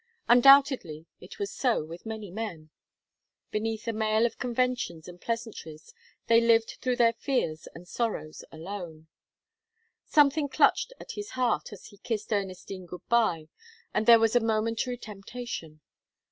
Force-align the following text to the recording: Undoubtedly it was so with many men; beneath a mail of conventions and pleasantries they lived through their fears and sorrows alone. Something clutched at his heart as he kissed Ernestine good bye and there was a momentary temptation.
Undoubtedly 0.27 1.05
it 1.19 1.37
was 1.37 1.51
so 1.53 1.83
with 1.85 2.07
many 2.07 2.31
men; 2.31 2.71
beneath 3.51 3.87
a 3.87 3.93
mail 3.93 4.25
of 4.25 4.39
conventions 4.39 5.07
and 5.07 5.21
pleasantries 5.21 5.93
they 6.25 6.41
lived 6.41 6.79
through 6.81 6.95
their 6.95 7.13
fears 7.13 7.67
and 7.75 7.87
sorrows 7.87 8.43
alone. 8.51 9.05
Something 10.03 10.49
clutched 10.49 10.91
at 10.99 11.11
his 11.11 11.29
heart 11.37 11.71
as 11.71 11.85
he 11.85 11.97
kissed 11.99 12.33
Ernestine 12.33 12.87
good 12.87 13.07
bye 13.09 13.49
and 13.93 14.07
there 14.07 14.17
was 14.17 14.35
a 14.35 14.39
momentary 14.39 14.97
temptation. 14.97 15.81